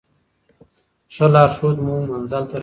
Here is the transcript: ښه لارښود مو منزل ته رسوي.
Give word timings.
ښه 1.13 1.25
لارښود 1.33 1.77
مو 1.85 1.93
منزل 2.09 2.43
ته 2.49 2.53
رسوي. 2.55 2.59